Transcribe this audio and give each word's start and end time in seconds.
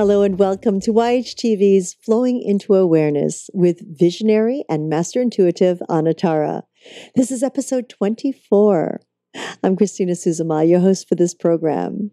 Hello 0.00 0.22
and 0.22 0.38
welcome 0.38 0.80
to 0.80 0.94
YHTV's 0.94 1.92
Flowing 1.92 2.40
into 2.40 2.74
Awareness 2.74 3.50
with 3.52 3.82
visionary 3.86 4.64
and 4.66 4.88
master 4.88 5.20
intuitive 5.20 5.82
Anatara. 5.90 6.62
This 7.14 7.30
is 7.30 7.42
episode 7.42 7.90
24. 7.90 9.02
I'm 9.62 9.76
Christina 9.76 10.12
Suzuma, 10.12 10.66
your 10.66 10.80
host 10.80 11.06
for 11.06 11.16
this 11.16 11.34
program. 11.34 12.12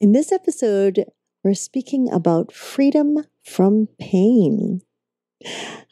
In 0.00 0.12
this 0.12 0.30
episode, 0.30 1.04
we're 1.42 1.54
speaking 1.54 2.08
about 2.12 2.52
freedom 2.52 3.16
from 3.42 3.88
pain. 3.98 4.82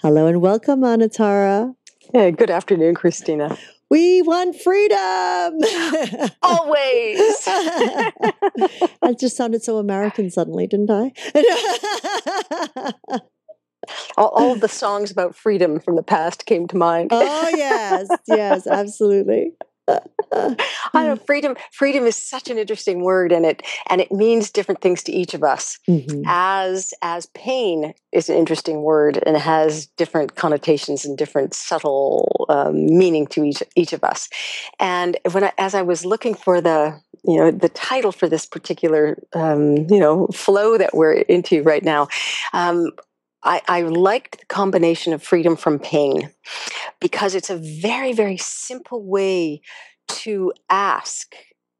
Hello 0.02 0.29
and 0.29 0.41
welcome, 0.41 0.82
Anatara. 0.82 1.74
Yeah, 2.15 2.30
good 2.30 2.51
afternoon, 2.51 2.95
Christina. 2.95 3.59
We 3.91 4.23
want 4.23 4.61
freedom. 4.61 4.98
Always. 6.43 7.45
that 7.45 9.16
just 9.19 9.37
sounded 9.37 9.62
so 9.62 9.79
American 9.79 10.30
suddenly, 10.30 10.66
didn't 10.66 10.91
I? 10.91 11.12
all, 14.16 14.29
all 14.29 14.52
of 14.52 14.60
the 14.60 14.69
songs 14.69 15.10
about 15.10 15.37
freedom 15.37 15.80
from 15.80 15.97
the 15.97 16.02
past 16.02 16.47
came 16.47 16.66
to 16.69 16.77
mind. 16.77 17.10
oh 17.12 17.48
yes, 17.55 18.09
yes, 18.27 18.66
absolutely. 18.66 19.52
I 19.88 21.06
know 21.06 21.16
freedom. 21.16 21.56
Freedom 21.73 22.05
is 22.05 22.16
such 22.16 22.51
an 22.51 22.59
interesting 22.59 23.02
word, 23.02 23.33
and 23.33 23.45
it 23.45 23.62
and 23.88 24.01
it 24.01 24.10
means 24.10 24.51
different 24.51 24.80
things 24.80 25.02
to 25.05 25.12
each 25.12 25.34
of 25.34 25.43
us. 25.43 25.79
Mm-hmm. 25.88 26.23
As 26.27 26.95
as 27.02 27.27
pain 27.34 27.95
is 28.12 28.29
an 28.29 28.37
interesting 28.37 28.83
word 28.83 29.23
and 29.27 29.37
has 29.37 29.87
different 29.87 30.37
connotations 30.37 31.05
and 31.05 31.16
different 31.19 31.55
subtle 31.55 32.46
um, 32.49 32.87
meaning 32.87 33.27
to 33.29 33.45
each 33.45 33.62
each 33.77 33.93
of 33.93 34.02
us. 34.05 34.29
And 34.79 35.16
when 35.32 35.45
I, 35.45 35.52
as 35.59 35.74
I 35.74 35.82
was 35.82 36.05
looking 36.05 36.35
for 36.35 36.60
the 36.60 37.01
you 37.24 37.38
know 37.38 37.51
the 37.51 37.68
title 37.68 38.12
for 38.12 38.29
this 38.29 38.46
particular 38.46 39.18
um, 39.35 39.77
you 39.88 40.01
know 40.01 40.27
flow 40.29 40.79
that 40.79 40.95
we're 40.95 41.12
into 41.12 41.62
right 41.62 41.85
now. 41.85 42.09
Um, 42.52 42.90
I, 43.45 43.62
I 43.68 43.82
liked 43.82 44.40
the 44.40 44.46
combination 44.46 45.12
of 45.12 45.23
freedom 45.23 45.56
from 45.56 45.78
pain 45.78 46.30
because 47.00 47.34
it's 47.34 47.50
a 47.50 47.56
very, 47.56 48.12
very 48.12 48.37
simple 48.37 49.04
way 49.04 49.60
to 50.09 50.52
ask 50.70 51.34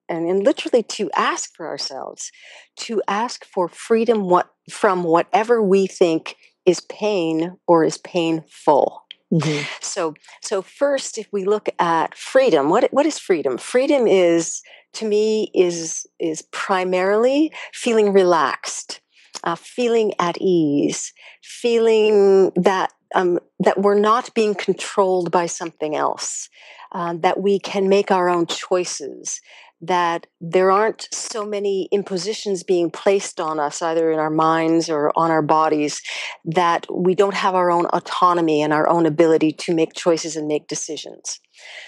and, 0.09 0.29
and 0.29 0.45
literally 0.45 0.83
to 0.83 1.11
ask 1.17 1.55
for 1.57 1.67
ourselves, 1.67 2.31
to 2.77 3.03
ask 3.09 3.45
for 3.45 3.69
freedom 3.69 4.29
what, 4.29 4.51
from 4.71 5.03
whatever 5.03 5.63
we 5.63 5.87
think 5.87 6.37
is 6.67 6.81
pain 6.83 7.57
or 7.67 7.85
is 7.85 7.99
painful. 7.99 9.03
Mm-hmm. 9.33 9.65
So, 9.81 10.15
so 10.43 10.63
first, 10.63 11.19
if 11.19 11.29
we 11.33 11.45
look 11.45 11.69
at 11.79 12.17
freedom, 12.17 12.69
what 12.69 12.93
what 12.93 13.07
is 13.07 13.19
freedom? 13.19 13.59
Freedom 13.59 14.07
is, 14.07 14.63
to 14.93 15.07
me, 15.07 15.51
is 15.55 16.07
is 16.21 16.43
primarily 16.53 17.53
feeling 17.73 18.13
relaxed, 18.13 19.01
uh, 19.45 19.55
feeling 19.55 20.13
at 20.19 20.37
ease, 20.41 21.13
feeling 21.43 22.51
that 22.57 22.93
um, 23.15 23.39
that 23.61 23.81
we're 23.81 23.99
not 23.99 24.35
being 24.35 24.55
controlled 24.55 25.31
by 25.31 25.47
something 25.47 25.95
else, 25.95 26.49
uh, 26.93 27.15
that 27.15 27.41
we 27.41 27.61
can 27.61 27.89
make 27.89 28.11
our 28.11 28.29
own 28.29 28.47
choices, 28.47 29.41
that 29.81 30.27
there 30.41 30.71
aren't 30.71 31.09
so 31.13 31.45
many 31.45 31.89
impositions 31.93 32.63
being 32.63 32.91
placed 32.91 33.41
on 33.41 33.61
us, 33.61 33.83
either 33.83 34.11
in 34.11 34.19
our 34.19 34.31
minds 34.31 34.89
or 34.89 35.13
on 35.17 35.31
our 35.31 35.43
bodies, 35.43 36.01
that 36.45 36.87
we 36.93 37.15
don't 37.15 37.35
have 37.35 37.55
our 37.55 37.71
own 37.71 37.87
autonomy 37.87 38.63
and 38.63 38.73
our 38.73 38.89
own 38.89 39.07
ability 39.07 39.53
to 39.53 39.75
make 39.75 39.95
choices 39.95 40.37
and 40.37 40.49
make 40.49 40.69
decisions. 40.69 41.41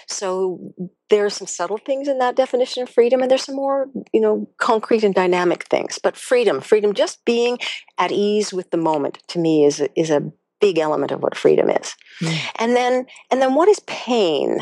So 0.07 0.73
there 1.09 1.25
are 1.25 1.29
some 1.29 1.47
subtle 1.47 1.77
things 1.77 2.07
in 2.07 2.19
that 2.19 2.35
definition 2.35 2.83
of 2.83 2.89
freedom, 2.89 3.21
and 3.21 3.31
there's 3.31 3.45
some 3.45 3.55
more, 3.55 3.87
you 4.13 4.21
know, 4.21 4.49
concrete 4.57 5.03
and 5.03 5.15
dynamic 5.15 5.65
things. 5.65 5.99
But 6.01 6.17
freedom, 6.17 6.61
freedom, 6.61 6.93
just 6.93 7.23
being 7.25 7.57
at 7.97 8.11
ease 8.11 8.53
with 8.53 8.71
the 8.71 8.77
moment, 8.77 9.19
to 9.29 9.39
me, 9.39 9.65
is 9.65 9.79
a, 9.79 9.89
is 9.99 10.09
a 10.09 10.31
big 10.59 10.77
element 10.77 11.11
of 11.11 11.21
what 11.21 11.37
freedom 11.37 11.69
is. 11.69 11.95
Mm. 12.21 12.39
And 12.59 12.75
then, 12.75 13.05
and 13.31 13.41
then, 13.41 13.55
what 13.55 13.69
is 13.69 13.79
pain? 13.81 14.59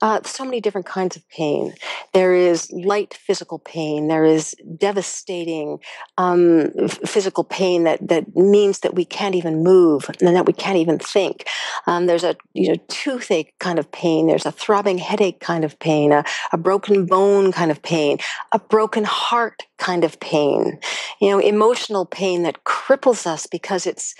Uh, 0.00 0.20
so 0.24 0.44
many 0.44 0.60
different 0.60 0.86
kinds 0.86 1.16
of 1.16 1.28
pain. 1.28 1.74
There 2.12 2.34
is 2.34 2.70
light 2.72 3.14
physical 3.14 3.58
pain. 3.58 4.08
There 4.08 4.24
is 4.24 4.54
devastating 4.76 5.80
um, 6.16 6.70
physical 6.88 7.44
pain 7.44 7.84
that 7.84 8.06
that 8.06 8.36
means 8.36 8.80
that 8.80 8.94
we 8.94 9.04
can't 9.04 9.34
even 9.34 9.62
move 9.62 10.08
and 10.20 10.36
that 10.36 10.46
we 10.46 10.52
can't 10.52 10.76
even 10.78 10.98
think. 10.98 11.46
Um, 11.86 12.06
there's 12.06 12.24
a 12.24 12.36
you 12.54 12.68
know 12.68 12.76
toothache 12.88 13.58
kind 13.58 13.78
of 13.78 13.90
pain. 13.90 14.26
There's 14.26 14.46
a 14.46 14.52
throbbing 14.52 14.98
headache 14.98 15.40
kind 15.40 15.64
of 15.64 15.78
pain. 15.78 16.12
A, 16.12 16.24
a 16.52 16.56
broken 16.58 17.06
bone 17.06 17.50
kind 17.52 17.70
of 17.70 17.82
pain. 17.82 18.18
A 18.52 18.58
broken 18.58 19.04
heart 19.04 19.64
kind 19.78 20.04
of 20.04 20.20
pain. 20.20 20.78
You 21.20 21.30
know, 21.30 21.38
emotional 21.38 22.06
pain 22.06 22.44
that 22.44 22.64
cripples 22.64 23.26
us 23.26 23.46
because 23.46 23.86
it's 23.86 24.14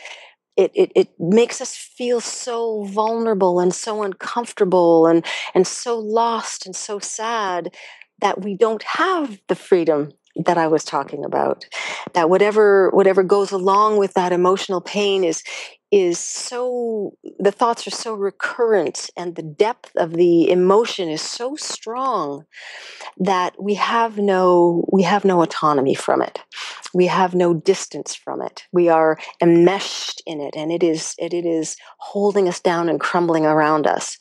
it, 0.59 0.73
it, 0.75 0.93
it 0.97 1.09
makes 1.21 1.61
us 1.61 1.77
feel 1.77 2.21
so 2.21 2.83
vulnerable 2.85 3.61
and 3.61 3.73
so 3.73 4.03
uncomfortable 4.03 5.07
and, 5.07 5.25
and 5.55 5.67
so 5.67 5.97
lost 5.97 6.67
and 6.67 6.75
so 6.75 6.99
sad 6.99 7.75
that 8.21 8.43
we 8.43 8.57
don't 8.57 8.83
have 8.83 9.39
the 9.47 9.55
freedom 9.55 10.11
that 10.45 10.59
I 10.59 10.67
was 10.67 10.85
talking 10.85 11.25
about. 11.25 11.65
That 12.15 12.29
whatever 12.29 12.91
whatever 12.91 13.23
goes 13.23 13.53
along 13.53 13.99
with 13.99 14.15
that 14.15 14.33
emotional 14.33 14.81
pain 14.81 15.23
is 15.25 15.43
is 15.91 16.19
so 16.19 17.17
the 17.39 17.53
thoughts 17.53 17.87
are 17.87 17.91
so 17.93 18.15
recurrent 18.15 19.11
and 19.17 19.35
the 19.35 19.43
depth 19.43 19.91
of 19.97 20.13
the 20.13 20.51
emotion 20.51 21.09
is 21.09 21.23
so 21.23 21.57
strong 21.57 22.45
that 23.19 23.61
we 23.61 23.75
have 23.75 24.19
no 24.19 24.85
we 24.93 25.03
have 25.03 25.25
no 25.25 25.43
autonomy 25.43 25.95
from 25.95 26.23
it. 26.23 26.41
We 26.95 27.07
have 27.07 27.35
no 27.35 27.55
distance 27.55 28.15
from 28.15 28.43
it. 28.43 28.65
We 28.73 28.89
are 28.89 29.19
enmeshed 29.41 30.23
in 30.27 30.41
it 30.41 30.55
and 30.57 30.71
it 30.71 30.83
is 30.83 31.15
it, 31.19 31.33
it 31.33 31.47
is 31.47 31.77
holding 31.99 32.49
us 32.49 32.61
down 32.61 32.89
and 32.89 33.01
crumbling 33.01 33.47
around 33.47 33.87
us. 33.87 34.19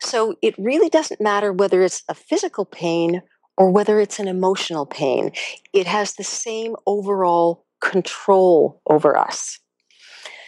So 0.00 0.36
it 0.42 0.54
really 0.58 0.88
doesn't 0.88 1.20
matter 1.20 1.52
whether 1.52 1.82
it's 1.82 2.04
a 2.08 2.14
physical 2.14 2.64
pain 2.64 3.22
or 3.56 3.70
whether 3.70 4.00
it's 4.00 4.18
an 4.18 4.28
emotional 4.28 4.86
pain. 4.86 5.32
It 5.72 5.86
has 5.86 6.14
the 6.14 6.24
same 6.24 6.76
overall 6.86 7.64
control 7.80 8.80
over 8.86 9.16
us 9.16 9.58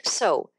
so 0.05 0.51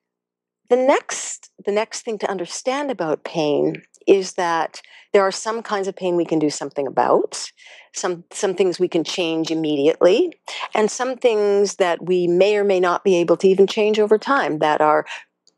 the 0.69 0.75
next 0.75 1.51
the 1.66 1.72
next 1.72 2.01
thing 2.01 2.17
to 2.19 2.29
understand 2.29 2.91
about 2.91 3.23
pain 3.23 3.81
is 4.07 4.33
that 4.33 4.81
there 5.13 5.23
are 5.23 5.31
some 5.31 5.61
kinds 5.61 5.88
of 5.88 5.95
pain 5.95 6.16
we 6.16 6.25
can 6.25 6.39
do 6.39 6.50
something 6.50 6.88
about 6.88 7.45
some 7.94 8.23
some 8.31 8.53
things 8.53 8.79
we 8.79 8.88
can 8.88 9.03
change 9.03 9.51
immediately 9.51 10.34
and 10.73 10.91
some 10.91 11.16
things 11.16 11.75
that 11.75 12.03
we 12.03 12.28
may 12.28 12.57
or 12.57 12.63
may 12.63 12.79
not 12.79 13.03
be 13.03 13.16
able 13.16 13.38
to 13.38 13.47
even 13.47 13.67
change 13.67 14.00
over 14.00 14.17
time 14.17 14.59
that 14.59 14.81
are 14.81 15.05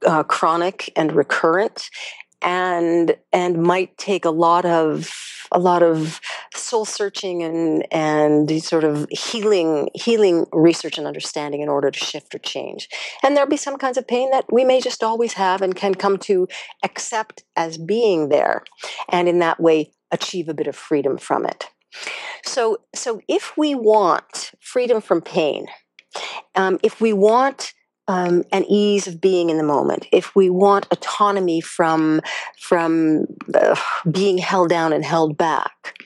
uh, 0.06 0.24
chronic 0.24 0.92
and 0.96 1.14
recurrent 1.14 1.90
and 2.42 3.18
and 3.34 3.62
might 3.64 3.98
take 3.98 4.26
a 4.26 4.30
lot 4.30 4.66
of 4.66 5.12
a 5.58 5.60
lot 5.60 5.82
of 5.82 6.22
soul 6.54 6.86
searching 6.86 7.42
and 7.42 7.92
and 7.92 8.64
sort 8.64 8.84
of 8.84 9.08
healing 9.10 9.90
healing 9.96 10.46
research 10.54 11.00
and 11.00 11.08
understanding 11.08 11.62
in 11.62 11.68
order 11.68 11.90
to 11.90 12.00
shift 12.00 12.36
or 12.36 12.38
change. 12.38 12.88
And 13.24 13.36
there'll 13.36 13.50
be 13.50 13.58
some 13.58 13.78
kinds 13.78 13.98
of 13.98 14.08
pain 14.08 14.30
that 14.30 14.46
we 14.52 14.64
may 14.64 14.80
just 14.80 15.04
always 15.04 15.34
have 15.34 15.64
and 15.64 15.76
can 15.76 15.96
come 15.96 16.18
to 16.30 16.48
accept 16.84 17.44
as 17.56 17.80
being 17.80 18.30
there, 18.30 18.64
and 19.10 19.28
in 19.28 19.40
that 19.40 19.60
way 19.60 19.92
achieve 20.12 20.48
a 20.48 20.54
bit 20.54 20.68
of 20.68 20.76
freedom 20.76 21.18
from 21.18 21.44
it. 21.48 21.66
So 22.46 22.78
so 22.94 23.20
if 23.28 23.58
we 23.58 23.74
want 23.74 24.52
freedom 24.62 25.02
from 25.02 25.22
pain, 25.22 25.66
um, 26.54 26.78
if 26.84 27.02
we 27.02 27.14
want 27.14 27.74
um, 28.08 28.44
ease 28.68 29.08
of 29.08 29.20
being 29.20 29.50
in 29.50 29.58
the 29.58 29.64
moment, 29.64 30.08
if 30.12 30.36
we 30.36 30.50
want 30.50 30.88
autonomy 30.92 31.62
from 31.62 32.22
from 32.60 33.26
uh, 33.54 33.76
being 34.10 34.38
held 34.38 34.70
down 34.70 34.94
and 34.94 35.04
held 35.04 35.38
back, 35.38 36.02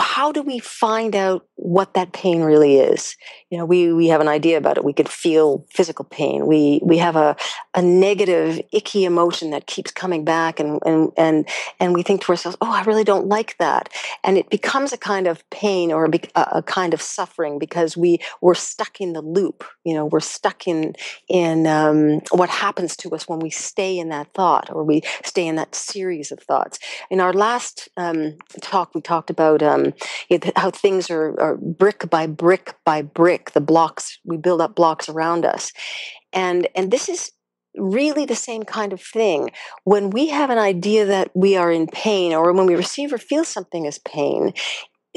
how 0.00 0.32
do 0.32 0.42
we 0.42 0.58
find 0.58 1.14
out 1.14 1.46
what 1.56 1.94
that 1.94 2.12
pain 2.12 2.42
really 2.42 2.76
is. 2.76 3.16
You 3.50 3.58
know, 3.58 3.64
we 3.64 3.92
we 3.92 4.06
have 4.08 4.20
an 4.20 4.28
idea 4.28 4.58
about 4.58 4.76
it. 4.76 4.84
We 4.84 4.92
could 4.92 5.08
feel 5.08 5.66
physical 5.70 6.04
pain. 6.04 6.46
We 6.46 6.80
we 6.82 6.98
have 6.98 7.16
a 7.16 7.36
a 7.74 7.82
negative, 7.82 8.60
icky 8.72 9.04
emotion 9.04 9.50
that 9.50 9.66
keeps 9.66 9.90
coming 9.90 10.24
back, 10.24 10.60
and 10.60 10.80
and 10.86 11.10
and 11.16 11.48
and 11.80 11.94
we 11.94 12.02
think 12.02 12.22
to 12.22 12.30
ourselves, 12.30 12.56
"Oh, 12.60 12.70
I 12.70 12.82
really 12.84 13.04
don't 13.04 13.26
like 13.26 13.56
that," 13.58 13.88
and 14.22 14.38
it 14.38 14.48
becomes 14.48 14.92
a 14.92 14.98
kind 14.98 15.26
of 15.26 15.48
pain 15.50 15.90
or 15.92 16.04
a, 16.04 16.10
a 16.52 16.62
kind 16.62 16.94
of 16.94 17.02
suffering 17.02 17.58
because 17.58 17.96
we 17.96 18.18
we're 18.40 18.54
stuck 18.54 19.00
in 19.00 19.12
the 19.12 19.22
loop. 19.22 19.64
You 19.84 19.94
know, 19.94 20.06
we're 20.06 20.20
stuck 20.20 20.68
in 20.68 20.94
in 21.28 21.66
um, 21.66 22.20
what 22.30 22.48
happens 22.48 22.96
to 22.98 23.10
us 23.10 23.28
when 23.28 23.40
we 23.40 23.50
stay 23.50 23.98
in 23.98 24.10
that 24.10 24.32
thought 24.34 24.70
or 24.70 24.84
we 24.84 25.02
stay 25.24 25.46
in 25.46 25.56
that 25.56 25.74
series 25.74 26.30
of 26.30 26.40
thoughts. 26.40 26.78
In 27.10 27.20
our 27.20 27.32
last 27.32 27.88
um, 27.96 28.36
talk, 28.60 28.94
we 28.94 29.00
talked 29.00 29.30
about 29.30 29.62
um, 29.62 29.75
how 30.56 30.70
things 30.70 31.10
are, 31.10 31.38
are 31.40 31.56
brick 31.56 32.08
by 32.10 32.26
brick 32.26 32.74
by 32.84 33.02
brick 33.02 33.52
the 33.52 33.60
blocks 33.60 34.18
we 34.24 34.36
build 34.36 34.60
up 34.60 34.74
blocks 34.74 35.08
around 35.08 35.44
us. 35.44 35.72
And 36.32 36.68
and 36.74 36.90
this 36.90 37.08
is 37.08 37.32
really 37.76 38.24
the 38.24 38.34
same 38.34 38.62
kind 38.62 38.92
of 38.92 39.00
thing. 39.00 39.50
When 39.84 40.10
we 40.10 40.28
have 40.28 40.50
an 40.50 40.58
idea 40.58 41.04
that 41.04 41.30
we 41.34 41.56
are 41.56 41.70
in 41.70 41.86
pain 41.86 42.32
or 42.32 42.52
when 42.52 42.66
we 42.66 42.74
receive 42.74 43.12
or 43.12 43.18
feel 43.18 43.44
something 43.44 43.86
as 43.86 43.98
pain 43.98 44.54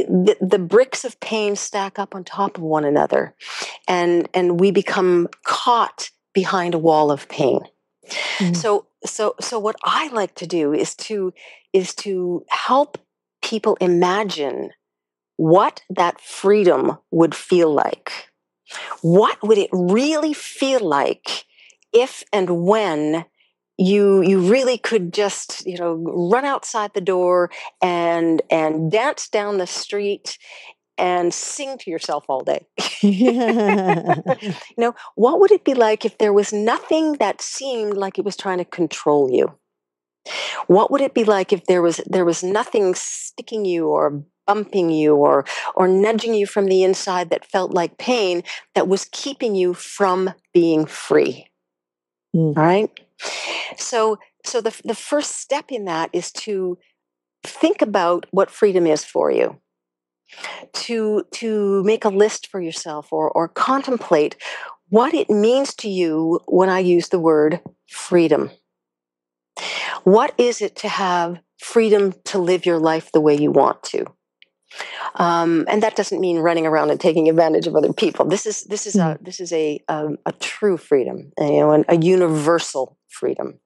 the, 0.08 0.38
the 0.40 0.60
bricks 0.60 1.04
of 1.04 1.20
pain 1.20 1.56
stack 1.56 2.00
up 2.00 2.16
on 2.16 2.24
top 2.24 2.58
of 2.58 2.64
one 2.64 2.86
another 2.86 3.36
and 3.88 4.30
and 4.34 4.60
we 4.60 4.72
become 4.72 5.28
caught 5.46 6.10
behind 6.34 6.74
a 6.74 6.80
wall 6.80 7.12
of 7.12 7.28
pain. 7.28 7.62
Mm. 8.38 8.56
so 8.56 8.88
so 9.06 9.36
so 9.40 9.60
what 9.60 9.76
i 9.84 10.08
like 10.08 10.34
to 10.36 10.48
do 10.48 10.74
is 10.74 10.96
to 10.96 11.32
is 11.74 11.94
to 11.94 12.44
help 12.50 12.98
people 13.50 13.78
imagine 13.82 14.70
what 15.38 15.82
that 15.90 16.22
freedom 16.22 16.98
would 17.12 17.34
feel 17.34 17.74
like. 17.74 18.12
What 19.02 19.42
would 19.42 19.58
it 19.58 19.70
really 19.74 20.34
feel 20.34 20.82
like 20.82 21.46
if 21.92 22.24
and 22.32 22.66
when 22.66 23.26
you 23.78 24.22
you 24.22 24.42
really 24.42 24.78
could 24.78 25.14
just 25.14 25.66
you 25.66 25.78
know 25.78 25.94
run 25.94 26.46
outside 26.46 26.92
the 26.94 27.02
door 27.02 27.50
and 27.82 28.42
and 28.52 28.92
dance 28.92 29.30
down 29.30 29.58
the 29.58 29.66
street 29.66 30.38
and 30.98 31.34
sing 31.34 31.78
to 31.80 31.90
yourself 31.90 32.26
all 32.30 32.44
day? 32.44 32.68
You 33.02 34.82
know 34.84 34.96
what 35.16 35.40
would 35.40 35.52
it 35.52 35.66
be 35.66 35.74
like 35.74 36.06
if 36.06 36.18
there 36.20 36.34
was 36.34 36.54
nothing 36.54 37.14
that 37.14 37.42
seemed 37.42 37.96
like 37.98 38.20
it 38.20 38.26
was 38.26 38.38
trying 38.38 38.60
to 38.60 38.66
control 38.66 39.32
you 39.32 39.59
what 40.68 40.92
would 40.92 41.02
it 41.02 41.14
be 41.14 41.24
like 41.24 41.52
if 41.54 41.66
there 41.66 41.82
was 41.82 42.02
there 42.06 42.26
was 42.26 42.44
nothing 42.44 42.96
sticking 42.96 43.66
you 43.66 43.88
or 43.88 44.24
bumping 44.48 44.90
you 44.90 45.16
or 45.16 45.46
or 45.76 45.88
nudging 45.88 46.34
you 46.34 46.46
from 46.46 46.66
the 46.66 46.84
inside 46.84 47.30
that 47.30 47.46
felt 47.46 47.72
like 47.72 47.98
pain 47.98 48.44
that 48.74 48.88
was 48.88 49.08
keeping 49.12 49.56
you 49.56 49.74
from 49.74 50.34
being 50.54 50.86
free 50.86 51.48
mm. 52.36 52.58
all 52.58 52.64
right 52.64 53.00
so, 53.78 54.20
so 54.46 54.62
the, 54.62 54.80
the 54.84 54.96
first 54.96 55.38
step 55.38 55.66
in 55.70 55.86
that 55.86 56.10
is 56.14 56.32
to 56.32 56.78
think 57.44 57.82
about 57.82 58.26
what 58.32 58.52
freedom 58.52 58.88
is 58.88 59.04
for 59.04 59.32
you. 59.32 59.60
To, 60.74 61.24
to 61.32 61.84
make 61.84 62.06
a 62.06 62.10
list 62.10 62.48
for 62.48 62.62
yourself 62.62 63.12
or, 63.12 63.32
or 63.32 63.48
contemplate 63.48 64.36
what 64.90 65.14
it 65.16 65.30
means 65.30 65.74
to 65.76 65.90
you 65.90 66.40
when 66.46 66.70
I 66.70 66.80
use 66.80 67.10
the 67.10 67.20
word 67.20 67.62
freedom. 67.90 68.52
What 70.04 70.34
is 70.38 70.62
it 70.62 70.76
to 70.78 70.88
have 70.88 71.40
freedom 71.60 72.14
to 72.26 72.40
live 72.40 72.66
your 72.66 72.80
life 72.80 73.12
the 73.12 73.22
way 73.22 73.36
you 73.36 73.52
want 73.52 73.84
to? 73.84 74.06
Um, 75.16 75.66
and 75.68 75.82
that 75.84 75.96
doesn't 75.96 76.22
mean 76.22 76.40
running 76.40 76.66
around 76.66 76.92
and 76.92 77.00
taking 77.00 77.28
advantage 77.28 77.68
of 77.68 77.76
other 77.76 77.92
people. 77.92 78.26
This 78.26 78.46
is 78.46 78.64
this 78.66 78.86
is 78.86 78.96
a 78.96 79.16
hmm. 79.16 79.24
this 79.24 79.40
is 79.40 79.52
a 79.52 79.84
a, 79.90 79.94
um, 79.94 80.18
a 80.26 80.32
true 80.32 80.78
freedom, 80.78 81.32
you 81.40 81.60
know, 81.60 81.84
a 81.88 81.98
universal 81.98 82.98
freedom. 83.10 83.60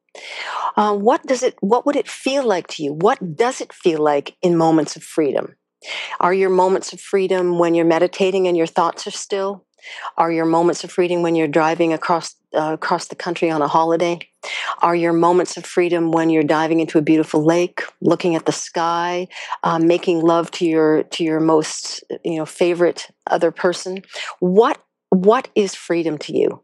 Uh, 0.78 0.96
what 0.96 1.24
does 1.24 1.44
it? 1.44 1.56
What 1.60 1.86
would 1.86 1.96
it 1.96 2.08
feel 2.08 2.46
like 2.46 2.68
to 2.68 2.84
you? 2.84 2.94
What 2.94 3.36
does 3.36 3.62
it 3.62 3.74
feel 3.74 4.02
like 4.02 4.36
in 4.42 4.56
moments 4.56 4.96
of 4.96 5.04
freedom? 5.04 5.56
Are 6.20 6.34
your 6.34 6.50
moments 6.50 6.94
of 6.94 7.02
freedom 7.02 7.60
when 7.60 7.76
you're 7.76 7.86
meditating 7.86 8.48
and 8.48 8.56
your 8.56 8.68
thoughts 8.68 9.06
are 9.06 9.12
still? 9.12 9.66
Are 10.18 10.32
your 10.32 10.46
moments 10.46 10.84
of 10.84 10.92
freedom 10.92 11.22
when 11.22 11.36
you're 11.36 11.48
driving 11.48 11.94
across 11.94 12.36
uh, 12.56 12.74
across 12.74 13.08
the 13.08 13.16
country 13.16 13.50
on 13.50 13.62
a 13.62 13.68
holiday? 13.68 14.20
Are 14.82 14.96
your 14.96 15.14
moments 15.14 15.58
of 15.58 15.66
freedom 15.66 16.12
when 16.12 16.30
you're 16.30 16.44
diving 16.44 16.80
into 16.80 16.98
a 16.98 17.02
beautiful 17.02 17.44
lake, 17.44 17.84
looking 18.02 18.36
at 18.36 18.46
the 18.46 18.52
sky, 18.52 19.28
uh, 19.64 19.80
making 19.80 20.22
love 20.22 20.52
to 20.52 20.66
your 20.66 21.04
to 21.04 21.24
your 21.24 21.40
most 21.40 22.04
you 22.24 22.38
know 22.38 22.46
favorite 22.46 23.08
other 23.28 23.52
person? 23.52 24.04
What 24.40 24.82
what 25.10 25.50
is 25.56 25.76
freedom 25.76 26.18
to 26.20 26.38
you? 26.38 26.64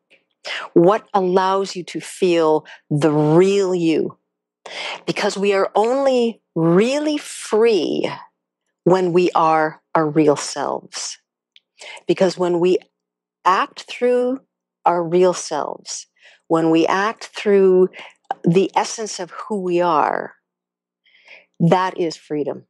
What 0.73 1.07
allows 1.13 1.75
you 1.75 1.83
to 1.85 1.99
feel 1.99 2.65
the 2.89 3.11
real 3.11 3.75
you? 3.75 4.17
Because 5.05 5.37
we 5.37 5.53
are 5.53 5.71
only 5.75 6.41
really 6.55 7.17
free 7.17 8.09
when 8.83 9.13
we 9.13 9.31
are 9.31 9.81
our 9.95 10.07
real 10.09 10.35
selves. 10.35 11.17
Because 12.07 12.37
when 12.37 12.59
we 12.59 12.77
act 13.45 13.83
through 13.89 14.41
our 14.85 15.03
real 15.03 15.33
selves, 15.33 16.07
when 16.49 16.71
we 16.71 16.85
act 16.87 17.27
through 17.27 17.89
the 18.43 18.69
essence 18.75 19.19
of 19.19 19.31
who 19.31 19.61
we 19.61 19.79
are, 19.79 20.33
that 21.59 21.97
is 21.97 22.17
freedom. 22.17 22.65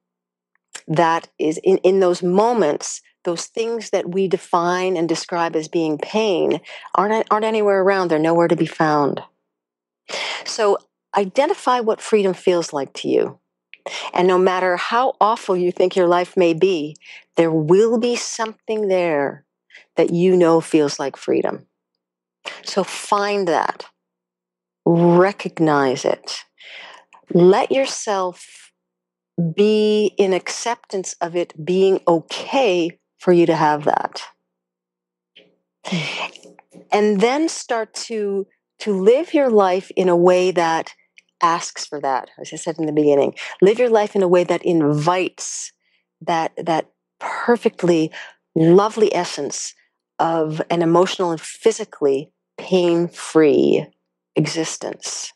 That 0.87 1.29
is 1.39 1.59
in, 1.63 1.77
in 1.77 1.99
those 1.99 2.21
moments, 2.21 3.01
those 3.23 3.45
things 3.45 3.89
that 3.91 4.11
we 4.13 4.27
define 4.27 4.97
and 4.97 5.07
describe 5.07 5.55
as 5.55 5.67
being 5.67 5.97
pain 5.97 6.61
aren't, 6.93 7.27
aren't 7.31 7.45
anywhere 7.45 7.81
around. 7.81 8.09
They're 8.09 8.19
nowhere 8.19 8.47
to 8.47 8.55
be 8.55 8.65
found. 8.65 9.21
So 10.45 10.77
identify 11.17 11.79
what 11.79 12.01
freedom 12.01 12.33
feels 12.33 12.73
like 12.73 12.93
to 12.93 13.07
you. 13.07 13.39
And 14.13 14.27
no 14.27 14.37
matter 14.37 14.75
how 14.75 15.15
awful 15.21 15.55
you 15.55 15.71
think 15.71 15.95
your 15.95 16.07
life 16.07 16.35
may 16.35 16.53
be, 16.53 16.95
there 17.37 17.51
will 17.51 17.97
be 17.97 18.15
something 18.17 18.87
there 18.89 19.45
that 19.95 20.11
you 20.11 20.35
know 20.35 20.59
feels 20.59 20.99
like 20.99 21.15
freedom. 21.15 21.65
So 22.63 22.83
find 22.83 23.47
that, 23.47 23.85
recognize 24.85 26.05
it, 26.05 26.39
let 27.33 27.71
yourself 27.71 28.71
be 29.55 30.13
in 30.17 30.33
acceptance 30.33 31.15
of 31.21 31.35
it 31.35 31.53
being 31.63 32.01
okay 32.07 32.99
for 33.17 33.31
you 33.31 33.45
to 33.45 33.55
have 33.55 33.85
that. 33.85 34.21
And 36.91 37.21
then 37.21 37.49
start 37.49 37.93
to 38.05 38.47
to 38.79 38.93
live 38.93 39.33
your 39.33 39.49
life 39.49 39.91
in 39.95 40.07
a 40.07 40.15
way 40.15 40.51
that 40.51 40.93
asks 41.41 41.85
for 41.85 41.99
that 41.99 42.29
as 42.39 42.51
i 42.53 42.55
said 42.55 42.77
in 42.77 42.85
the 42.85 42.91
beginning. 42.91 43.33
Live 43.61 43.79
your 43.79 43.89
life 43.89 44.15
in 44.15 44.23
a 44.23 44.27
way 44.27 44.43
that 44.43 44.63
invites 44.63 45.71
that 46.21 46.51
that 46.57 46.89
perfectly 47.19 48.11
lovely 48.55 49.13
essence 49.13 49.73
of 50.19 50.61
an 50.69 50.81
emotional 50.81 51.31
and 51.31 51.41
physically 51.41 52.31
pain 52.57 53.07
free 53.07 53.85
existence. 54.35 55.33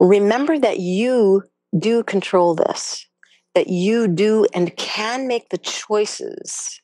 Remember 0.00 0.58
that 0.58 0.78
you 0.78 1.44
do 1.76 2.02
control 2.02 2.54
this, 2.54 3.06
that 3.54 3.68
you 3.68 4.08
do 4.08 4.46
and 4.54 4.76
can 4.76 5.26
make 5.26 5.48
the 5.48 5.58
choices 5.58 6.80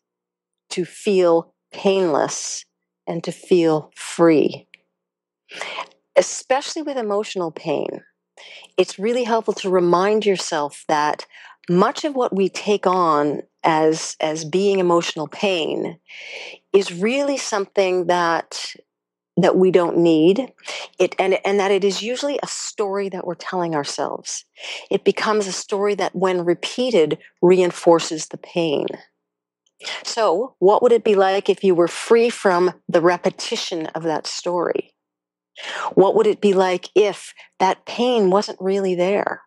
to 0.70 0.84
feel 0.84 1.54
painless 1.72 2.64
and 3.06 3.22
to 3.24 3.32
feel 3.32 3.90
free. 3.94 4.66
Especially 6.16 6.82
with 6.82 6.96
emotional 6.96 7.50
pain, 7.50 8.02
it's 8.76 8.98
really 8.98 9.24
helpful 9.24 9.54
to 9.54 9.70
remind 9.70 10.26
yourself 10.26 10.84
that 10.88 11.26
much 11.68 12.04
of 12.04 12.14
what 12.14 12.34
we 12.34 12.48
take 12.48 12.86
on 12.86 13.42
as 13.64 14.16
as 14.20 14.44
being 14.44 14.78
emotional 14.78 15.26
pain 15.26 15.98
is 16.72 16.92
really 16.92 17.36
something 17.36 18.06
that 18.06 18.74
that 19.36 19.56
we 19.56 19.70
don't 19.70 19.98
need. 19.98 20.52
It 20.98 21.14
and 21.18 21.38
and 21.44 21.58
that 21.58 21.70
it 21.70 21.84
is 21.84 22.02
usually 22.02 22.38
a 22.42 22.46
story 22.46 23.08
that 23.08 23.26
we're 23.26 23.34
telling 23.34 23.74
ourselves. 23.74 24.44
It 24.90 25.04
becomes 25.04 25.46
a 25.46 25.52
story 25.52 25.94
that 25.96 26.14
when 26.14 26.44
repeated 26.44 27.18
reinforces 27.42 28.28
the 28.28 28.38
pain. 28.38 28.86
So 30.02 30.54
what 30.60 30.82
would 30.82 30.92
it 30.92 31.04
be 31.04 31.14
like 31.14 31.48
if 31.48 31.64
you 31.64 31.74
were 31.74 31.88
free 31.88 32.30
from 32.30 32.72
the 32.88 33.00
repetition 33.00 33.86
of 33.88 34.04
that 34.04 34.26
story? 34.26 34.92
What 35.94 36.14
would 36.14 36.26
it 36.26 36.40
be 36.40 36.52
like 36.52 36.88
if 36.94 37.34
that 37.58 37.86
pain 37.86 38.30
wasn't 38.30 38.60
really 38.60 38.94
there 38.94 39.42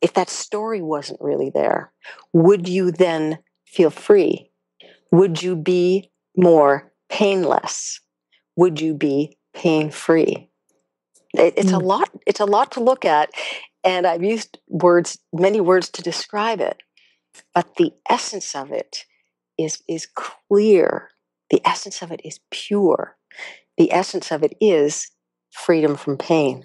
if 0.00 0.14
that 0.14 0.30
story 0.30 0.80
wasn't 0.80 1.20
really 1.20 1.50
there, 1.50 1.92
would 2.32 2.68
you 2.68 2.90
then 2.90 3.38
feel 3.66 3.90
free? 3.90 4.50
Would 5.10 5.42
you 5.42 5.56
be 5.56 6.10
more 6.36 6.92
painless? 7.08 8.00
Would 8.56 8.80
you 8.80 8.94
be 8.94 9.36
pain 9.54 9.90
free? 9.90 10.50
It, 11.34 11.54
it's 11.56 11.72
mm. 11.72 11.80
a 11.80 11.84
lot. 11.84 12.10
It's 12.26 12.40
a 12.40 12.46
lot 12.46 12.72
to 12.72 12.80
look 12.80 13.04
at, 13.04 13.30
and 13.84 14.06
I've 14.06 14.22
used 14.22 14.58
words, 14.68 15.18
many 15.32 15.60
words, 15.60 15.90
to 15.90 16.02
describe 16.02 16.60
it. 16.60 16.78
But 17.54 17.76
the 17.76 17.92
essence 18.08 18.54
of 18.54 18.72
it 18.72 19.04
is 19.58 19.82
is 19.88 20.06
clear. 20.14 21.10
The 21.50 21.60
essence 21.64 22.02
of 22.02 22.12
it 22.12 22.20
is 22.24 22.40
pure. 22.50 23.16
The 23.76 23.92
essence 23.92 24.30
of 24.30 24.42
it 24.42 24.54
is 24.60 25.10
freedom 25.50 25.96
from 25.96 26.18
pain. 26.18 26.62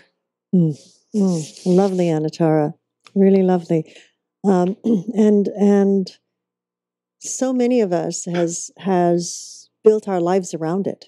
Mm. 0.54 0.78
Mm. 1.16 1.66
Lovely, 1.66 2.06
Anatara 2.06 2.74
really 3.16 3.44
lovely. 3.44 3.94
Um, 4.44 4.78
and 5.16 5.48
and 5.48 6.12
so 7.20 7.54
many 7.54 7.82
of 7.82 7.94
us 7.94 8.26
has 8.26 8.72
has 8.78 9.70
built 9.84 10.08
our 10.08 10.20
lives 10.20 10.54
around 10.54 10.88
it, 10.88 11.06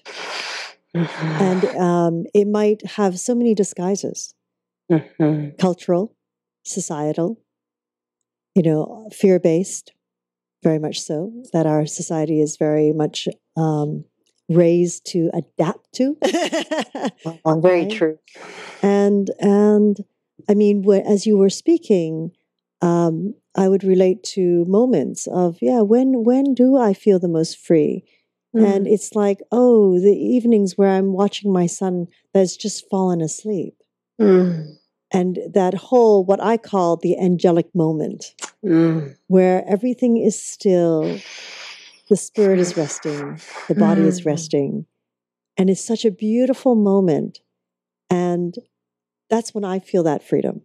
mm-hmm. 0.94 1.26
and 1.42 1.64
um, 1.76 2.24
it 2.34 2.46
might 2.46 2.84
have 2.86 3.18
so 3.18 3.34
many 3.34 3.54
disguises: 3.54 4.34
mm-hmm. 4.90 5.56
cultural, 5.58 6.16
societal, 6.64 7.40
you 8.54 8.62
know, 8.62 9.08
fear 9.12 9.38
based, 9.38 9.92
very 10.62 10.78
much 10.78 11.00
so. 11.00 11.32
That 11.52 11.66
our 11.66 11.86
society 11.86 12.40
is 12.40 12.56
very 12.56 12.92
much 12.92 13.28
um, 13.56 14.04
raised 14.48 15.06
to 15.06 15.30
adapt 15.34 15.92
to. 15.94 16.16
well, 17.44 17.60
very 17.60 17.82
right? 17.82 17.90
true. 17.90 18.18
And 18.82 19.30
and 19.40 19.98
I 20.48 20.54
mean, 20.54 20.84
as 20.90 21.26
you 21.26 21.36
were 21.36 21.50
speaking, 21.50 22.32
um, 22.82 23.34
I 23.56 23.68
would 23.68 23.84
relate 23.84 24.22
to 24.34 24.64
moments 24.66 25.26
of, 25.26 25.58
yeah, 25.60 25.80
when 25.80 26.24
when 26.24 26.54
do 26.54 26.76
I 26.76 26.92
feel 26.92 27.18
the 27.18 27.28
most 27.28 27.58
free? 27.58 28.04
Mm. 28.54 28.76
And 28.76 28.86
it's 28.86 29.14
like, 29.14 29.40
oh, 29.50 29.98
the 29.98 30.16
evenings 30.16 30.78
where 30.78 30.90
I'm 30.90 31.12
watching 31.12 31.52
my 31.52 31.66
son 31.66 32.06
that's 32.32 32.56
just 32.56 32.88
fallen 32.90 33.20
asleep. 33.20 33.74
Mm. 34.20 34.76
And 35.12 35.38
that 35.52 35.74
whole, 35.74 36.24
what 36.24 36.42
I 36.42 36.56
call 36.56 36.96
the 36.96 37.18
angelic 37.18 37.74
moment, 37.74 38.34
mm. 38.64 39.16
where 39.28 39.64
everything 39.68 40.16
is 40.16 40.42
still, 40.42 41.18
the 42.08 42.16
spirit 42.16 42.58
is 42.58 42.76
resting, 42.76 43.40
the 43.68 43.74
body 43.74 44.02
is 44.02 44.22
mm. 44.22 44.26
resting. 44.26 44.86
And 45.56 45.70
it's 45.70 45.84
such 45.84 46.04
a 46.04 46.10
beautiful 46.10 46.74
moment. 46.74 47.40
And 48.10 48.54
that's 49.28 49.54
when 49.54 49.64
I 49.64 49.78
feel 49.78 50.02
that 50.04 50.22
freedom. 50.22 50.62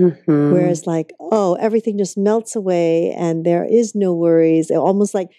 Mm-hmm. 0.00 0.52
Whereas, 0.52 0.86
like, 0.86 1.12
oh, 1.18 1.54
everything 1.54 1.98
just 1.98 2.16
melts 2.16 2.54
away 2.54 3.12
and 3.18 3.44
there 3.44 3.64
is 3.64 3.94
no 3.94 4.14
worries. 4.14 4.70
It 4.70 4.76
Almost 4.76 5.12
like 5.12 5.30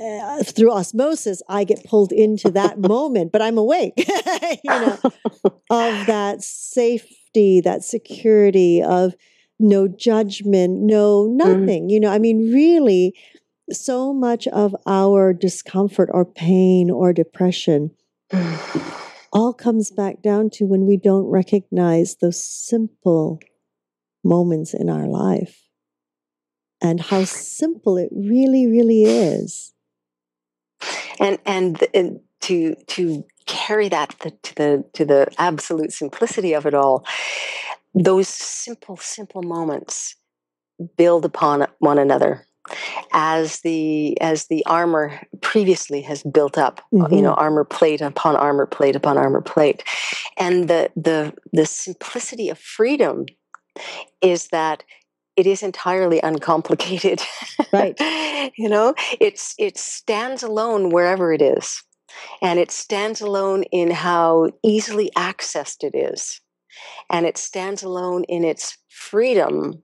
uh, 0.00 0.42
through 0.44 0.72
osmosis, 0.72 1.42
I 1.48 1.64
get 1.64 1.84
pulled 1.84 2.12
into 2.12 2.50
that 2.52 2.78
moment, 2.88 3.32
but 3.32 3.42
I'm 3.42 3.58
awake, 3.58 3.94
you 3.98 4.70
know, 4.70 4.98
of 5.44 5.60
that 6.06 6.42
safety, 6.42 7.60
that 7.62 7.82
security, 7.82 8.82
of 8.82 9.14
no 9.58 9.88
judgment, 9.88 10.82
no 10.82 11.24
mm. 11.24 11.36
nothing. 11.36 11.88
Mm. 11.88 11.90
You 11.90 12.00
know, 12.00 12.12
I 12.12 12.18
mean, 12.18 12.52
really, 12.52 13.14
so 13.72 14.12
much 14.12 14.46
of 14.48 14.76
our 14.86 15.32
discomfort 15.32 16.08
or 16.12 16.24
pain 16.24 16.90
or 16.90 17.12
depression 17.12 17.90
all 19.36 19.52
comes 19.52 19.90
back 19.90 20.22
down 20.22 20.48
to 20.48 20.64
when 20.64 20.86
we 20.86 20.96
don't 20.96 21.26
recognize 21.26 22.16
those 22.16 22.42
simple 22.42 23.38
moments 24.24 24.72
in 24.72 24.88
our 24.88 25.06
life 25.06 25.68
and 26.80 27.02
how 27.02 27.22
simple 27.24 27.98
it 27.98 28.08
really, 28.12 28.66
really 28.66 29.02
is. 29.02 29.74
And 31.20 31.38
and, 31.44 31.84
and 31.92 32.20
to 32.42 32.76
to 32.86 33.26
carry 33.44 33.90
that 33.90 34.18
to 34.20 34.54
the 34.54 34.84
to 34.94 35.04
the 35.04 35.26
absolute 35.36 35.92
simplicity 35.92 36.54
of 36.54 36.64
it 36.64 36.72
all, 36.72 37.04
those 37.94 38.28
simple, 38.28 38.96
simple 38.96 39.42
moments 39.42 40.16
build 40.96 41.26
upon 41.26 41.66
one 41.78 41.98
another 41.98 42.46
as 43.12 43.60
the 43.60 44.20
as 44.20 44.46
the 44.46 44.64
armor 44.66 45.20
previously 45.40 46.02
has 46.02 46.22
built 46.22 46.58
up 46.58 46.80
mm-hmm. 46.92 47.12
you 47.14 47.22
know 47.22 47.32
mm-hmm. 47.32 47.40
armor 47.40 47.64
plate 47.64 48.00
upon 48.00 48.36
armor 48.36 48.66
plate 48.66 48.96
upon 48.96 49.16
armor 49.16 49.40
plate 49.40 49.84
and 50.36 50.68
the 50.68 50.90
the 50.96 51.32
the 51.52 51.66
simplicity 51.66 52.48
of 52.48 52.58
freedom 52.58 53.26
is 54.20 54.48
that 54.48 54.82
it 55.36 55.46
is 55.46 55.62
entirely 55.62 56.20
uncomplicated. 56.22 57.20
Right. 57.72 57.98
you 58.56 58.68
know, 58.68 58.94
it's 59.20 59.54
it 59.58 59.76
stands 59.76 60.42
alone 60.42 60.90
wherever 60.90 61.32
it 61.32 61.42
is. 61.42 61.82
And 62.40 62.58
it 62.58 62.70
stands 62.70 63.20
alone 63.20 63.64
in 63.64 63.90
how 63.90 64.50
easily 64.62 65.10
accessed 65.16 65.84
it 65.84 65.94
is. 65.94 66.40
And 67.10 67.26
it 67.26 67.36
stands 67.36 67.82
alone 67.82 68.24
in 68.24 68.44
its 68.44 68.78
freedom 68.88 69.82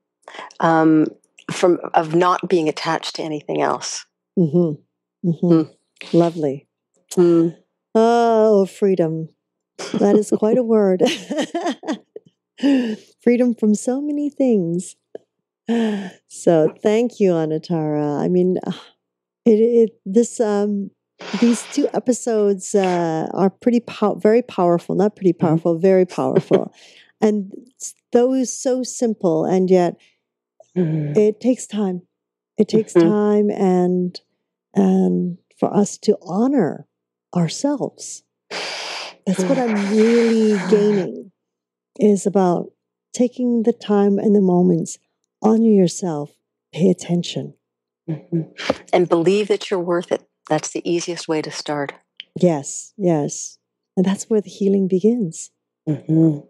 um, 0.61 1.09
from 1.51 1.79
of 1.95 2.15
not 2.15 2.49
being 2.49 2.69
attached 2.69 3.17
to 3.17 3.23
anything 3.23 3.61
else. 3.61 4.07
Mm-hmm. 4.39 5.29
Mm-hmm. 5.29 5.47
Mm. 5.47 5.75
Lovely. 6.13 6.67
Mm. 7.13 7.57
Oh, 7.95 8.67
freedom. 8.67 9.29
That 9.95 10.17
is 10.17 10.31
quite 10.31 10.59
a 10.59 10.63
word. 10.65 11.03
freedom 13.23 13.55
from 13.55 13.75
so 13.75 14.01
many 14.01 14.31
things. 14.31 14.97
So 16.29 16.75
thank 16.83 17.21
you, 17.21 17.33
Anatara. 17.33 18.21
I 18.21 18.29
mean, 18.29 18.59
it, 19.45 19.61
it 19.61 19.91
this 20.05 20.41
um 20.41 20.91
these 21.41 21.63
two 21.73 21.89
episodes 21.95 22.75
uh, 22.75 23.29
are 23.33 23.51
pretty 23.51 23.81
pow- 23.81 24.15
very 24.15 24.43
powerful. 24.43 24.95
Not 24.95 25.17
pretty 25.17 25.33
mm-hmm. 25.33 25.47
powerful, 25.47 25.79
very 25.79 26.07
powerful, 26.07 26.73
and 27.21 27.53
those 28.13 28.57
so 28.57 28.83
simple, 28.83 29.45
and 29.45 29.71
yet 29.71 29.97
mm-hmm. 30.77 31.19
it 31.19 31.41
takes 31.41 31.67
time. 31.67 32.03
It 32.59 32.69
takes 32.69 32.93
mm-hmm. 32.95 33.09
time, 33.09 33.51
and 33.51 34.21
and 34.75 35.39
for 35.59 35.75
us 35.75 35.99
to 35.99 36.17
honor 36.23 36.87
ourselves. 37.35 38.23
That's 39.27 39.45
what 39.45 39.59
I'm 39.59 39.75
really 39.95 40.59
gaining 40.69 41.31
is 41.99 42.27
about 42.27 42.73
taking 43.13 43.63
the 43.63 43.73
time 43.73 44.19
and 44.19 44.35
the 44.35 44.41
moments, 44.41 44.99
honor 45.43 45.69
yourself, 45.69 46.33
pay 46.73 46.91
attention. 46.91 47.55
Mm-hmm. 48.09 48.43
And 48.93 49.09
believe 49.09 49.49
that 49.49 49.71
you're 49.71 49.81
worth 49.81 50.11
it. 50.11 50.23
That's 50.49 50.71
the 50.71 50.83
easiest 50.89 51.29
way 51.29 51.41
to 51.43 51.51
start. 51.51 51.93
Yes, 52.35 52.93
yes. 52.97 53.59
And 53.97 54.05
that's 54.05 54.29
where 54.29 54.41
the 54.41 54.51
healing 54.51 54.89
begins. 54.89 55.51
Mm-hmm. 55.89 56.41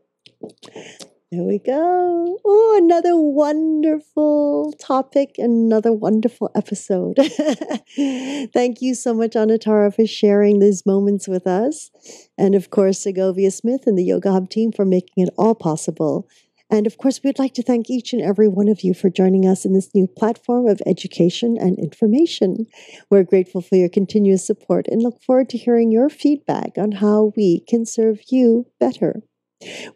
There 1.32 1.44
we 1.44 1.60
go. 1.60 2.38
Oh, 2.44 2.78
another 2.78 3.16
wonderful 3.16 4.74
topic, 4.78 5.36
another 5.38 5.90
wonderful 5.90 6.50
episode. 6.54 7.16
Thank 7.96 8.82
you 8.82 8.94
so 8.94 9.14
much, 9.14 9.30
Anatara, 9.30 9.96
for 9.96 10.06
sharing 10.06 10.58
these 10.58 10.84
moments 10.84 11.26
with 11.26 11.46
us. 11.46 11.90
And 12.36 12.54
of 12.54 12.68
course, 12.68 12.98
Segovia 12.98 13.50
Smith 13.50 13.86
and 13.86 13.96
the 13.96 14.04
Yoga 14.04 14.30
Hub 14.30 14.50
team 14.50 14.72
for 14.72 14.84
making 14.84 15.24
it 15.24 15.30
all 15.38 15.54
possible. 15.54 16.28
And 16.68 16.86
of 16.86 16.98
course, 16.98 17.22
we'd 17.24 17.38
like 17.38 17.54
to 17.54 17.62
thank 17.62 17.88
each 17.88 18.12
and 18.12 18.20
every 18.20 18.48
one 18.48 18.68
of 18.68 18.82
you 18.82 18.92
for 18.92 19.08
joining 19.08 19.46
us 19.46 19.64
in 19.64 19.72
this 19.72 19.94
new 19.94 20.06
platform 20.06 20.68
of 20.68 20.82
education 20.84 21.56
and 21.58 21.78
information. 21.78 22.66
We're 23.08 23.22
grateful 23.22 23.62
for 23.62 23.76
your 23.76 23.88
continuous 23.88 24.46
support 24.46 24.86
and 24.86 25.02
look 25.02 25.22
forward 25.22 25.48
to 25.48 25.56
hearing 25.56 25.90
your 25.92 26.10
feedback 26.10 26.72
on 26.76 26.92
how 26.92 27.32
we 27.38 27.60
can 27.66 27.86
serve 27.86 28.20
you 28.28 28.66
better. 28.78 29.22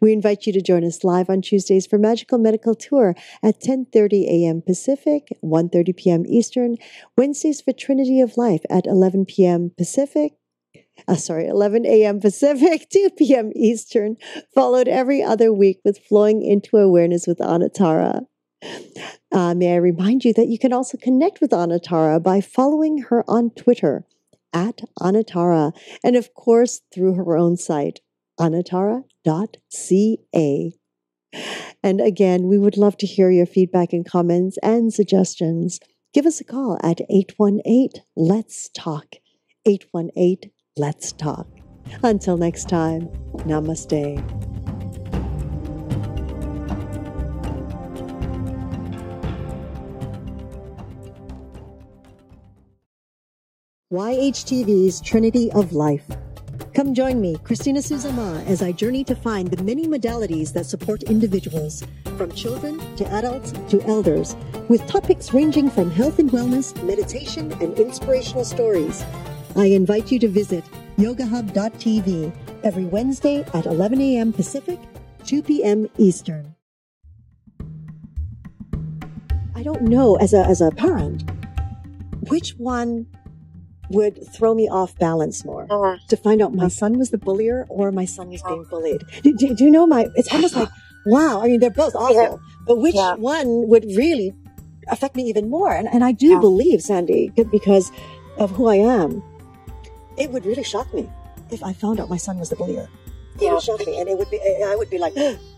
We 0.01 0.13
invite 0.13 0.45
you 0.45 0.53
to 0.53 0.61
join 0.61 0.83
us 0.83 1.03
live 1.03 1.29
on 1.29 1.41
Tuesdays 1.41 1.85
for 1.87 1.97
Magical 1.97 2.37
Medical 2.37 2.75
Tour 2.75 3.15
at 3.43 3.59
10:30 3.59 4.27
a.m. 4.27 4.61
Pacific, 4.61 5.29
1:30 5.43 5.95
p.m. 5.95 6.25
Eastern, 6.27 6.77
Wednesdays 7.17 7.61
for 7.61 7.73
Trinity 7.73 8.21
of 8.21 8.37
Life 8.37 8.61
at 8.69 8.85
11 8.85 9.25
p.m. 9.25 9.71
Pacific, 9.77 10.33
uh, 11.07 11.15
sorry, 11.15 11.47
11 11.47 11.85
a.m. 11.85 12.19
Pacific, 12.19 12.89
2 12.91 13.11
p.m. 13.17 13.51
Eastern, 13.55 14.17
followed 14.53 14.87
every 14.87 15.21
other 15.21 15.53
week 15.53 15.79
with 15.83 15.99
Flowing 15.99 16.41
into 16.41 16.77
Awareness 16.77 17.27
with 17.27 17.39
Anatara. 17.39 18.25
Uh, 19.31 19.53
may 19.53 19.73
I 19.73 19.77
remind 19.77 20.25
you 20.25 20.33
that 20.33 20.47
you 20.47 20.57
can 20.57 20.73
also 20.73 20.97
connect 20.97 21.41
with 21.41 21.51
Anatara 21.51 22.21
by 22.21 22.41
following 22.41 22.99
her 23.09 23.23
on 23.29 23.51
Twitter 23.51 24.05
at 24.53 24.81
Anatara, 24.99 25.73
and 26.03 26.15
of 26.15 26.33
course 26.33 26.81
through 26.91 27.13
her 27.13 27.37
own 27.37 27.57
site, 27.57 28.01
anatara.ca. 28.39 29.03
And 31.83 32.01
again, 32.01 32.47
we 32.47 32.57
would 32.57 32.77
love 32.77 32.97
to 32.97 33.05
hear 33.05 33.29
your 33.29 33.45
feedback 33.45 33.93
and 33.93 34.05
comments 34.05 34.57
and 34.63 34.93
suggestions. 34.93 35.79
Give 36.13 36.25
us 36.25 36.39
a 36.41 36.43
call 36.43 36.77
at 36.81 37.01
818 37.09 38.03
Let's 38.15 38.69
Talk. 38.69 39.15
818 39.65 40.51
Let's 40.75 41.11
Talk. 41.11 41.47
Until 42.03 42.37
next 42.37 42.69
time, 42.69 43.07
namaste. 43.45 44.23
YHTV's 53.91 54.99
Trinity 54.99 55.51
of 55.53 55.71
Life. 55.71 56.07
Come 56.77 56.93
join 56.93 57.19
me, 57.19 57.35
Christina 57.37 57.79
Suzama, 57.79 58.45
as 58.45 58.61
I 58.61 58.71
journey 58.71 59.03
to 59.05 59.15
find 59.15 59.49
the 59.49 59.63
many 59.63 59.87
modalities 59.87 60.53
that 60.53 60.67
support 60.67 61.01
individuals, 61.01 61.83
from 62.17 62.31
children 62.31 62.77
to 62.97 63.07
adults 63.13 63.51
to 63.69 63.81
elders, 63.87 64.35
with 64.69 64.85
topics 64.85 65.33
ranging 65.33 65.71
from 65.71 65.89
health 65.89 66.19
and 66.19 66.29
wellness, 66.29 66.79
meditation, 66.83 67.51
and 67.53 67.79
inspirational 67.79 68.45
stories. 68.45 69.03
I 69.55 69.65
invite 69.65 70.11
you 70.11 70.19
to 70.19 70.27
visit 70.27 70.63
yogahub.tv 70.99 72.31
every 72.63 72.85
Wednesday 72.85 73.43
at 73.55 73.65
11 73.65 73.99
a.m. 73.99 74.31
Pacific, 74.31 74.79
2 75.25 75.41
p.m. 75.41 75.87
Eastern. 75.97 76.53
I 79.55 79.63
don't 79.63 79.81
know, 79.81 80.17
as 80.17 80.31
a, 80.31 80.45
as 80.45 80.61
a 80.61 80.69
parent, 80.69 81.23
which 82.29 82.51
one 82.51 83.07
would 83.89 84.19
throw 84.33 84.53
me 84.53 84.67
off 84.69 84.97
balance 84.97 85.45
more 85.45 85.65
uh-huh. 85.69 85.97
to 86.09 86.17
find 86.17 86.41
out 86.41 86.53
my 86.53 86.67
son 86.67 86.97
was 86.97 87.09
the 87.09 87.17
bullier 87.17 87.65
or 87.69 87.91
my 87.91 88.05
son 88.05 88.29
was 88.29 88.41
being 88.43 88.65
bullied. 88.69 89.03
Do, 89.23 89.33
do, 89.35 89.55
do 89.55 89.63
you 89.63 89.71
know 89.71 89.87
my, 89.87 90.07
it's 90.15 90.31
almost 90.33 90.55
like, 90.55 90.69
wow, 91.05 91.41
I 91.41 91.47
mean, 91.47 91.59
they're 91.59 91.69
both 91.69 91.95
awful, 91.95 92.15
yeah. 92.15 92.35
but 92.65 92.79
which 92.79 92.95
yeah. 92.95 93.15
one 93.15 93.67
would 93.67 93.85
really 93.95 94.33
affect 94.89 95.15
me 95.15 95.23
even 95.23 95.49
more? 95.49 95.71
And, 95.71 95.87
and 95.87 96.03
I 96.03 96.11
do 96.11 96.27
yeah. 96.27 96.39
believe, 96.39 96.81
Sandy, 96.81 97.31
because 97.51 97.91
of 98.37 98.51
who 98.51 98.67
I 98.67 98.75
am, 98.75 99.23
it 100.17 100.31
would 100.31 100.45
really 100.45 100.63
shock 100.63 100.93
me 100.93 101.09
if 101.51 101.63
I 101.63 101.73
found 101.73 101.99
out 101.99 102.09
my 102.09 102.17
son 102.17 102.39
was 102.39 102.49
the 102.49 102.55
bullier. 102.55 102.89
It 103.39 103.51
would 103.51 103.61
shock 103.61 103.85
me. 103.85 103.99
And 103.99 104.09
it 104.09 104.17
would 104.17 104.29
be, 104.29 104.39
I 104.65 104.75
would 104.75 104.89
be 104.89 104.97
like, 104.97 105.13